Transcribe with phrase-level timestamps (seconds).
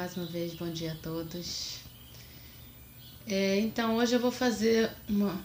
[0.00, 1.80] mais uma vez, bom dia a todos.
[3.28, 5.38] É, então, hoje eu vou fazer uma,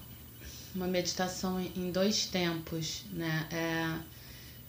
[0.73, 3.49] uma meditação em dois tempos, né?
[3.51, 3.99] É,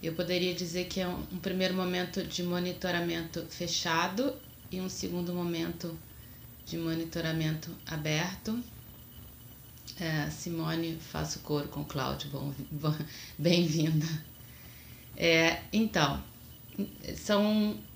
[0.03, 4.35] eu poderia dizer que é um, um primeiro momento de monitoramento fechado
[4.69, 5.97] e um segundo momento
[6.65, 8.61] de monitoramento aberto.
[9.97, 12.93] É, Simone, faço coro com Cláudio, bom, bom,
[13.39, 14.05] bem-vinda.
[15.15, 16.21] É, então,
[17.15, 17.86] são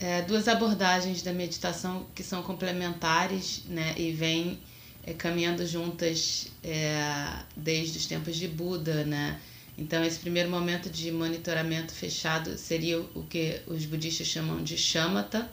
[0.00, 4.58] é, duas abordagens da meditação que são complementares né, e vêm
[5.06, 9.04] é, caminhando juntas é, desde os tempos de Buda.
[9.04, 9.40] Né?
[9.76, 15.50] Então, esse primeiro momento de monitoramento fechado seria o, que os budistas chamam de shamatha,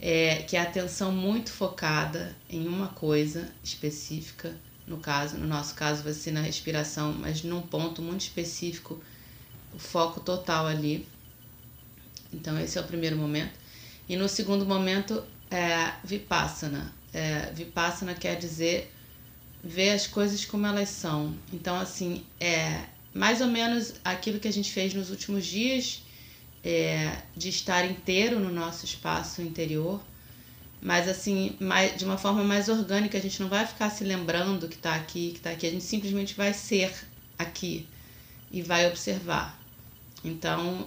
[0.00, 4.54] é, que é a atenção muito focada em uma coisa específica.
[4.86, 9.02] No caso, no nosso caso, vai ser na respiração, mas num ponto muito específico,
[9.74, 11.06] o foco total ali.
[12.36, 13.54] Então, esse é o primeiro momento.
[14.08, 16.92] E no segundo momento, é Vipassana.
[17.12, 18.92] É, Vipassana quer dizer
[19.64, 21.34] ver as coisas como elas são.
[21.52, 26.02] Então, assim, é mais ou menos aquilo que a gente fez nos últimos dias,
[26.62, 30.00] é, de estar inteiro no nosso espaço interior,
[30.82, 33.16] mas assim, mais, de uma forma mais orgânica.
[33.16, 35.66] A gente não vai ficar se lembrando que está aqui, que está aqui.
[35.66, 36.92] A gente simplesmente vai ser
[37.38, 37.88] aqui
[38.52, 39.58] e vai observar.
[40.22, 40.86] Então,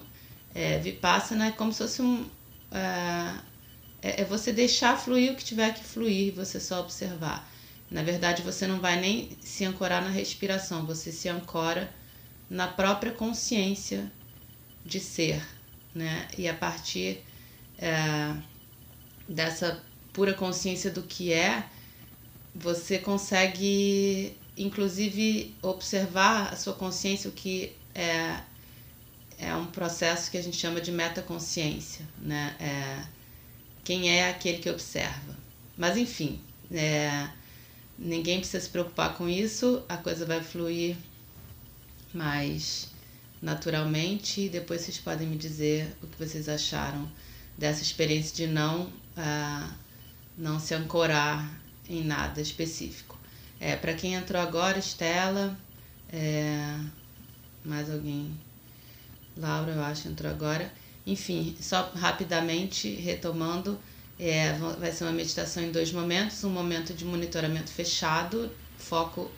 [0.53, 2.25] é, Vipassana é como se fosse um.
[2.71, 7.49] É, é você deixar fluir o que tiver que fluir, você só observar.
[7.91, 11.91] Na verdade, você não vai nem se ancorar na respiração, você se ancora
[12.49, 14.11] na própria consciência
[14.85, 15.41] de ser,
[15.93, 16.27] né?
[16.37, 17.23] E a partir
[17.77, 18.35] é,
[19.27, 19.83] dessa
[20.13, 21.63] pura consciência do que é,
[22.53, 28.39] você consegue, inclusive, observar a sua consciência, o que é
[29.39, 32.55] é um processo que a gente chama de metaconsciência, né?
[32.59, 33.03] É,
[33.83, 35.37] quem é aquele que observa.
[35.77, 36.41] Mas enfim,
[36.71, 37.29] é,
[37.97, 40.97] ninguém precisa se preocupar com isso, a coisa vai fluir
[42.13, 42.89] mais
[43.41, 47.09] naturalmente e depois vocês podem me dizer o que vocês acharam
[47.57, 49.73] dessa experiência de não, ah,
[50.37, 51.49] não se ancorar
[51.87, 53.17] em nada específico.
[53.59, 55.57] É, Para quem entrou agora, Estela,
[56.11, 56.77] é,
[57.63, 58.37] mais alguém
[59.39, 60.71] Laura, eu acho, entrou agora.
[61.05, 63.79] Enfim, só rapidamente retomando,
[64.19, 69.31] é, vai ser uma meditação em dois momentos: um momento de monitoramento fechado, foco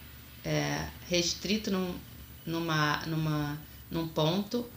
[0.44, 1.96] é, restrito num,
[2.46, 4.70] numa, numa, num ponto,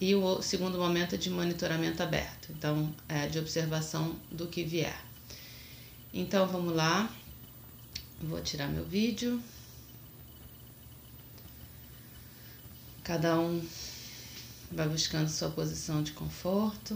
[0.00, 4.96] e o segundo momento de monitoramento aberto, então, é, de observação do que vier.
[6.14, 7.10] Então, vamos lá.
[8.20, 9.40] Vou tirar meu vídeo.
[13.04, 13.62] Cada um
[14.70, 16.94] Vai buscando sua posição de conforto.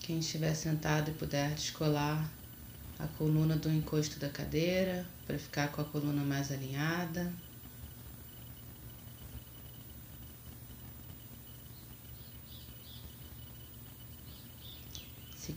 [0.00, 2.28] Quem estiver sentado e puder descolar
[2.98, 7.32] a coluna do encosto da cadeira para ficar com a coluna mais alinhada.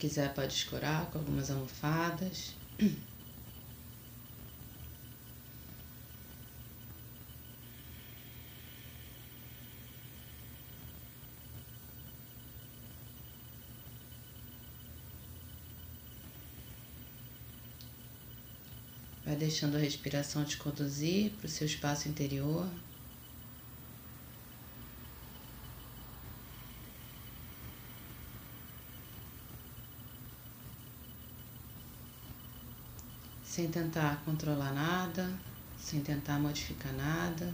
[0.04, 2.54] Quiser, pode escorar com algumas almofadas.
[19.26, 22.70] Vai deixando a respiração te conduzir para o seu espaço interior.
[33.54, 35.30] Sem tentar controlar nada,
[35.78, 37.54] sem tentar modificar nada.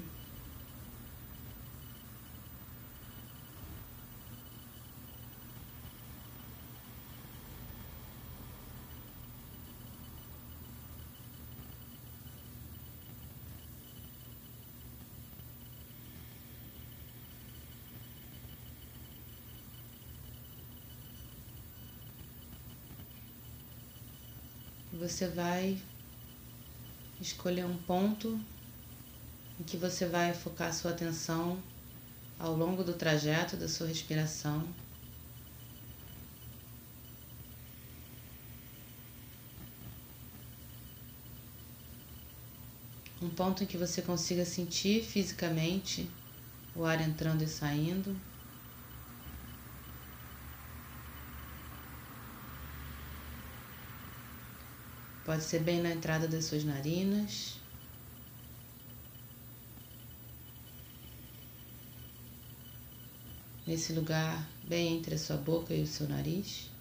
[25.09, 25.75] Você vai
[27.19, 28.39] escolher um ponto
[29.59, 31.61] em que você vai focar sua atenção
[32.37, 34.63] ao longo do trajeto da sua respiração.
[43.21, 46.09] Um ponto em que você consiga sentir fisicamente
[46.75, 48.15] o ar entrando e saindo.
[55.29, 57.59] Pode ser bem na entrada das suas narinas.
[63.67, 66.71] Nesse lugar bem entre a sua boca e o seu nariz.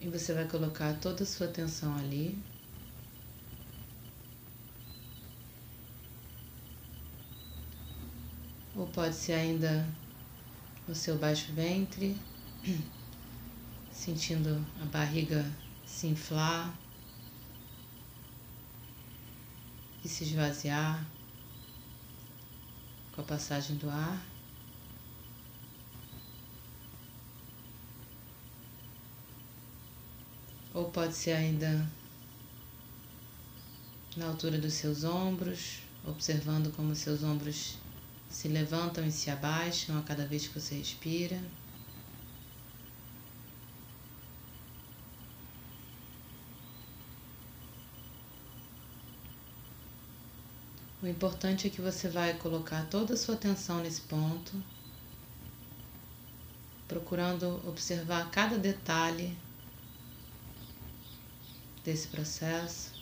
[0.00, 2.36] E você vai colocar toda a sua atenção ali.
[8.76, 9.86] Ou pode ser ainda
[10.88, 12.16] no seu baixo ventre,
[13.92, 15.44] sentindo a barriga
[15.84, 16.74] se inflar
[20.02, 21.06] e se esvaziar
[23.12, 24.26] com a passagem do ar.
[30.72, 31.86] Ou pode ser ainda
[34.16, 37.76] na altura dos seus ombros, observando como seus ombros
[38.28, 41.40] se levantam e se abaixam a cada vez que você respira.
[51.02, 54.52] O importante é que você vai colocar toda a sua atenção nesse ponto,
[56.88, 59.38] procurando observar cada detalhe
[61.84, 62.95] desse processo.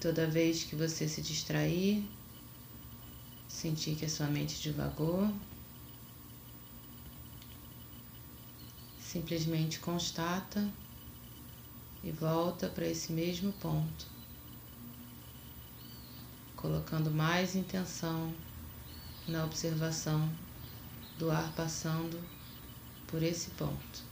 [0.00, 2.08] Toda vez que você se distrair,
[3.46, 5.30] sentir que a sua mente divagou,
[8.98, 10.66] simplesmente constata
[12.02, 14.06] e volta para esse mesmo ponto,
[16.56, 18.32] colocando mais intenção
[19.28, 20.32] na observação
[21.18, 22.18] do ar passando
[23.06, 24.09] por esse ponto.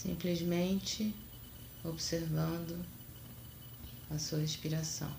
[0.00, 1.14] Simplesmente
[1.84, 2.82] observando
[4.08, 5.14] a sua respiração.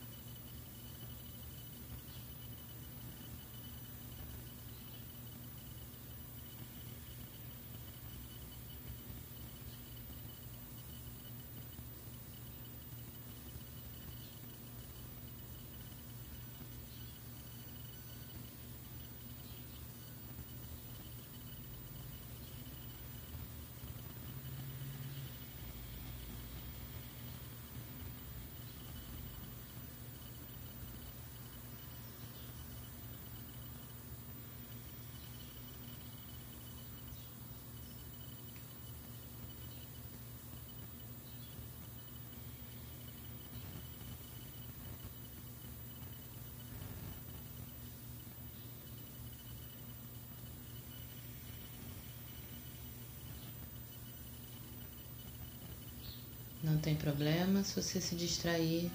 [56.63, 58.91] Não tem problema se você se distrair.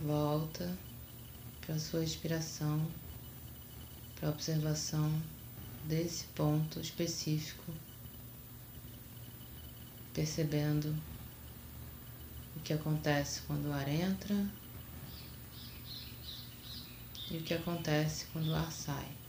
[0.00, 0.78] Volta
[1.60, 2.86] para a sua respiração,
[4.14, 5.10] para a observação
[5.84, 7.72] desse ponto específico,
[10.14, 10.94] percebendo
[12.56, 14.36] o que acontece quando o ar entra
[17.30, 19.21] e o que acontece quando o ar sai.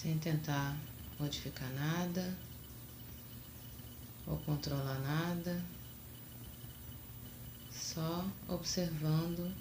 [0.00, 0.74] Sem tentar
[1.18, 2.34] modificar nada
[4.26, 5.62] ou controlar nada,
[7.70, 9.52] só observando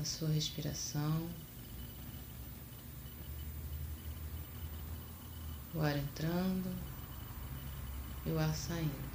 [0.00, 1.30] a sua respiração,
[5.72, 6.74] o ar entrando
[8.26, 9.07] e o ar saindo.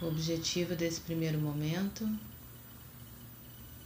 [0.00, 2.08] O objetivo desse primeiro momento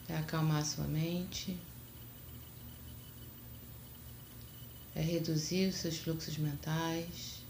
[0.07, 1.57] é acalmar sua mente,
[4.95, 7.43] é reduzir os seus fluxos mentais,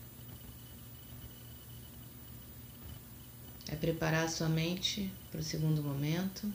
[3.67, 6.53] é preparar sua mente para o segundo momento.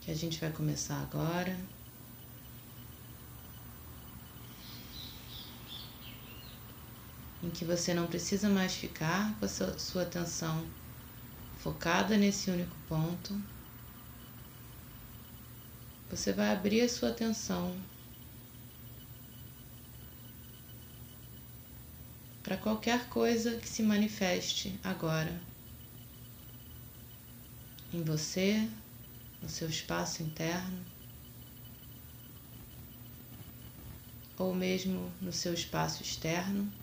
[0.00, 1.56] Que a gente vai começar agora.
[7.42, 10.64] Em que você não precisa mais ficar com a sua, atenção
[11.58, 13.40] focada nesse único ponto.
[16.10, 17.74] Você vai abrir a sua atenção
[22.42, 25.40] para qualquer coisa que se manifeste agora
[27.92, 28.68] em você,
[29.42, 30.78] no seu espaço interno,
[34.38, 36.81] ou mesmo no seu espaço externo.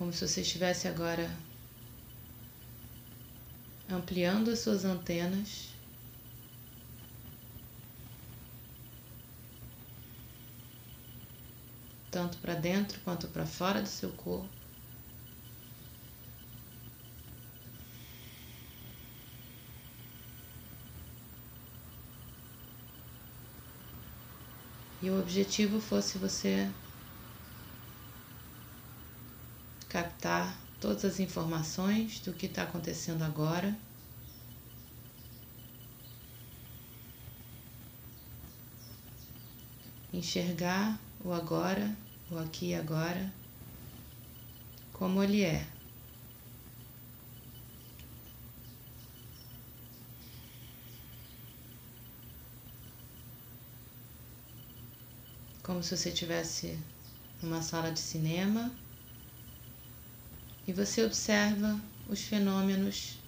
[0.00, 1.30] Como se você estivesse agora
[3.86, 5.68] ampliando as suas antenas.
[12.10, 14.48] Tanto para dentro quanto para fora do seu corpo.
[25.02, 26.70] E o objetivo fosse você
[29.90, 33.76] captar todas as informações do que está acontecendo agora.
[40.12, 41.94] Enxergar o agora,
[42.30, 43.32] o aqui e agora,
[44.92, 45.66] como ele é.
[55.62, 56.78] Como se você estivesse
[57.42, 58.72] numa sala de cinema
[60.70, 63.18] e você observa os fenômenos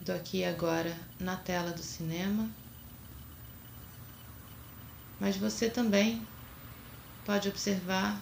[0.00, 2.48] do aqui e agora na tela do cinema.
[5.20, 6.26] mas você também
[7.26, 8.18] pode observar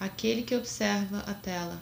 [0.00, 1.80] aquele que observa a tela.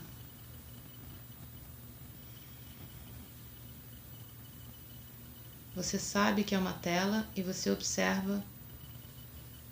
[5.74, 8.44] Você sabe que é uma tela e você observa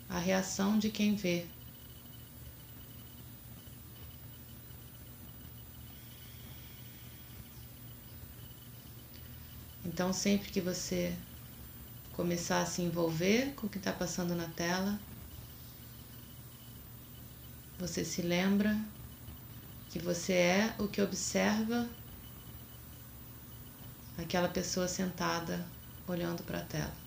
[0.09, 1.54] a reação de quem vê.
[9.95, 11.15] Então, sempre que você
[12.11, 14.99] começar a se envolver com o que está passando na tela,
[17.79, 18.77] você se lembra
[19.89, 21.87] que você é o que observa
[24.17, 25.65] aquela pessoa sentada
[26.09, 27.04] olhando para a tela.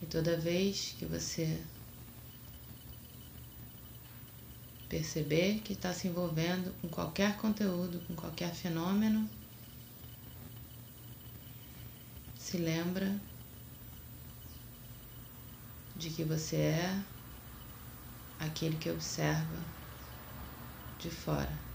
[0.00, 1.64] E toda vez que você
[4.88, 9.28] perceber que está se envolvendo com qualquer conteúdo, com qualquer fenômeno,
[12.38, 13.20] se lembra
[15.96, 17.04] de que você é
[18.38, 19.58] aquele que observa
[20.98, 21.65] de fora.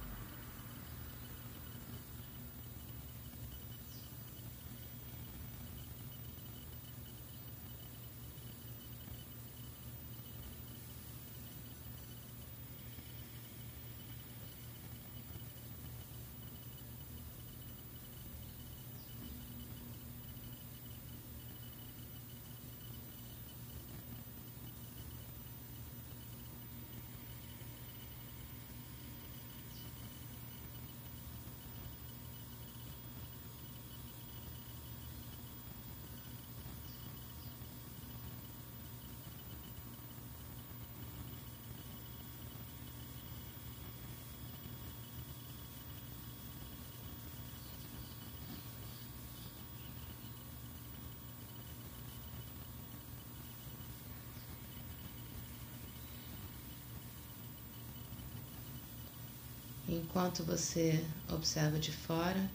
[59.91, 62.49] Enquanto você observa de fora,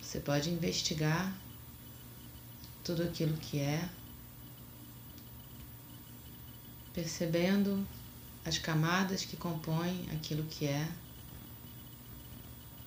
[0.00, 1.36] você pode investigar
[2.84, 3.90] tudo aquilo que é,
[6.92, 7.84] percebendo
[8.44, 10.88] as camadas que compõem aquilo que é,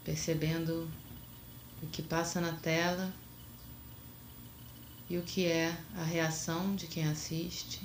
[0.05, 0.89] percebendo
[1.83, 3.13] o que passa na tela
[5.09, 7.81] e o que é a reação de quem assiste,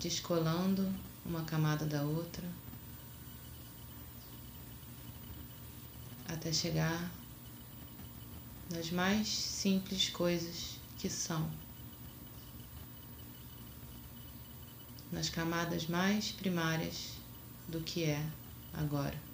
[0.00, 0.90] descolando
[1.24, 2.44] uma camada da outra,
[6.28, 7.10] até chegar
[8.70, 11.50] nas mais simples coisas que são,
[15.12, 17.12] nas camadas mais primárias
[17.68, 18.24] do que é
[18.72, 19.26] agora.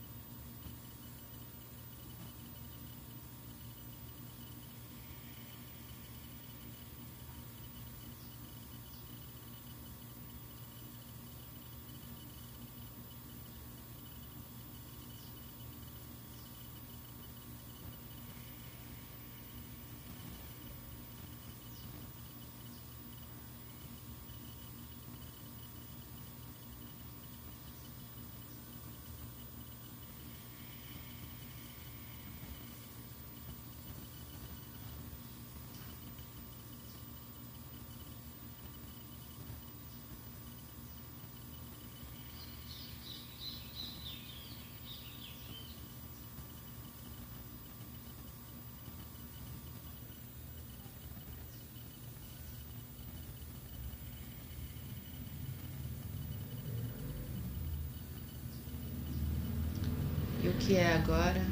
[60.42, 61.44] E o que é agora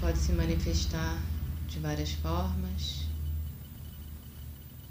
[0.00, 1.20] pode se manifestar
[1.66, 3.08] de várias formas,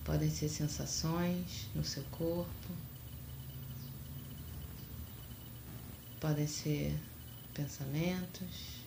[0.04, 2.76] podem ser sensações no seu corpo,
[6.20, 7.00] podem ser
[7.54, 8.82] pensamentos,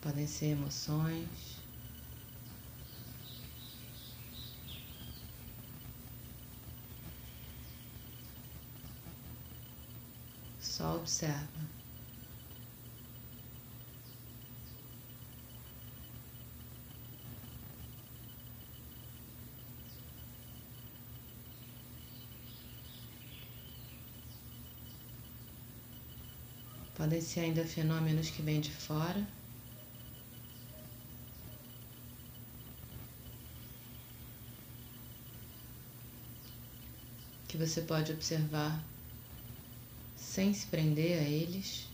[0.00, 1.59] podem ser emoções.
[10.80, 11.60] Só observa.
[26.94, 29.22] Podem ser ainda fenômenos que vêm de fora.
[37.46, 38.82] Que você pode observar
[40.30, 41.89] sem se prender a eles.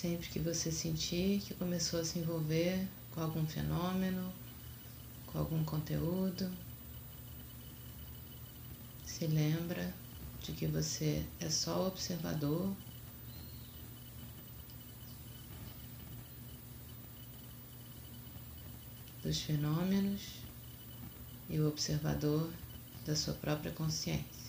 [0.00, 4.32] Sempre que você sentir que começou a se envolver com algum fenômeno,
[5.26, 6.48] com algum conteúdo,
[9.04, 9.92] se lembra
[10.40, 12.72] de que você é só observador.
[19.20, 20.44] Dos fenômenos
[21.50, 22.48] e o observador
[23.04, 24.47] da sua própria consciência.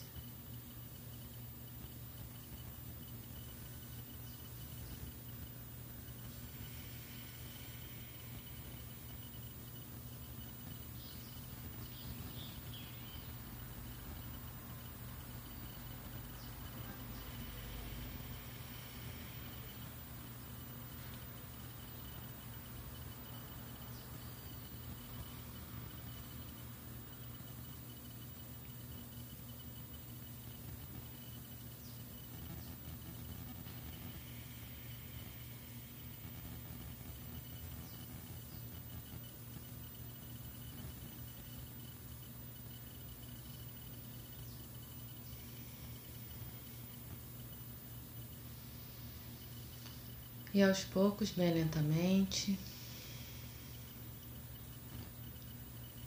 [50.52, 52.58] E aos poucos, bem lentamente,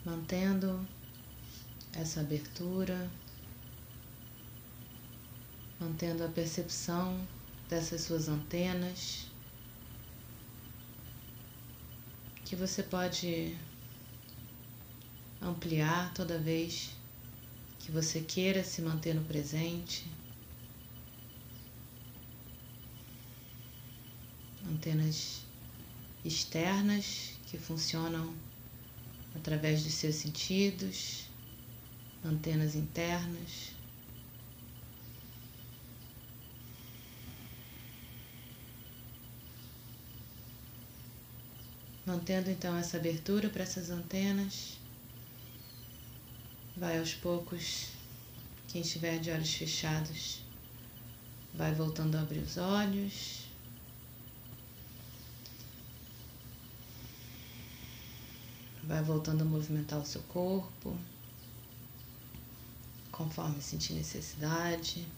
[0.04, 0.84] mantendo
[1.92, 3.08] essa abertura,
[5.78, 7.24] mantendo a percepção
[7.68, 9.26] dessas suas antenas,
[12.44, 13.56] que você pode
[15.40, 16.90] ampliar toda vez
[17.78, 20.06] que você queira se manter no presente.
[24.72, 25.42] Antenas
[26.24, 28.34] externas que funcionam
[29.34, 31.24] através dos seus sentidos,
[32.24, 33.72] antenas internas.
[42.04, 44.78] Mantendo então essa abertura para essas antenas,
[46.76, 47.88] vai aos poucos,
[48.68, 50.40] quem estiver de olhos fechados,
[51.54, 53.41] vai voltando a abrir os olhos.
[58.92, 60.94] Vai voltando a movimentar o seu corpo,
[63.10, 65.08] conforme sentir necessidade.